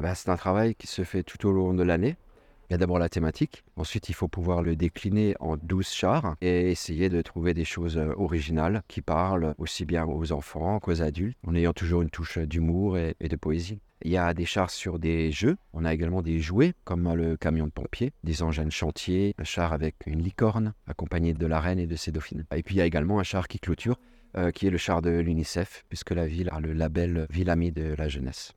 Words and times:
Eh 0.00 0.02
ben, 0.02 0.14
c'est 0.14 0.30
un 0.30 0.36
travail 0.36 0.74
qui 0.74 0.86
se 0.86 1.04
fait 1.04 1.22
tout 1.22 1.46
au 1.46 1.52
long 1.52 1.74
de 1.74 1.82
l'année. 1.82 2.16
Il 2.66 2.72
y 2.72 2.74
a 2.74 2.78
d'abord 2.78 2.98
la 2.98 3.10
thématique, 3.10 3.64
ensuite 3.76 4.08
il 4.08 4.14
faut 4.14 4.28
pouvoir 4.28 4.62
le 4.62 4.74
décliner 4.74 5.34
en 5.40 5.58
12 5.58 5.86
chars 5.86 6.36
et 6.40 6.70
essayer 6.70 7.10
de 7.10 7.20
trouver 7.20 7.52
des 7.52 7.66
choses 7.66 7.98
euh, 7.98 8.14
originales 8.16 8.82
qui 8.88 9.02
parlent 9.02 9.54
aussi 9.58 9.84
bien 9.84 10.06
aux 10.06 10.32
enfants 10.32 10.80
qu'aux 10.80 11.02
adultes, 11.02 11.36
en 11.46 11.54
ayant 11.54 11.74
toujours 11.74 12.00
une 12.00 12.08
touche 12.08 12.38
d'humour 12.38 12.96
et, 12.96 13.14
de 13.20 13.36
poésie. 13.36 13.82
Il 14.00 14.10
y 14.10 14.16
a 14.16 14.32
des 14.32 14.46
chars 14.46 14.70
sur 14.70 14.98
des 14.98 15.32
jeux, 15.32 15.58
on 15.74 15.84
a 15.84 15.92
également 15.92 16.22
des 16.22 16.40
jouets 16.40 16.72
comme 16.84 17.12
le 17.12 17.36
camion 17.36 17.66
de 17.66 17.70
pompier, 17.70 18.14
des 18.24 18.42
engins 18.42 18.64
de 18.64 18.70
chantier, 18.70 19.34
un 19.36 19.44
char 19.44 19.74
avec 19.74 19.96
une 20.06 20.22
licorne 20.22 20.72
accompagnée 20.86 21.34
de 21.34 21.46
la 21.46 21.60
reine 21.60 21.78
et 21.78 21.86
de 21.86 21.96
ses 21.96 22.10
dauphines. 22.10 22.46
Et 22.56 22.62
puis 22.62 22.76
il 22.76 22.78
y 22.78 22.80
a 22.80 22.86
également 22.86 23.20
un 23.20 23.24
char 23.24 23.48
qui 23.48 23.58
clôture, 23.58 23.98
euh, 24.38 24.50
qui 24.50 24.66
est 24.66 24.70
le 24.70 24.78
char 24.78 25.02
de 25.02 25.10
l'UNICEF, 25.10 25.84
puisque 25.90 26.12
la 26.12 26.26
ville 26.26 26.48
a 26.52 26.60
le 26.60 26.72
label 26.72 27.26
Ville 27.28 27.50
Amie 27.50 27.70
de 27.70 27.94
la 27.98 28.08
jeunesse. 28.08 28.54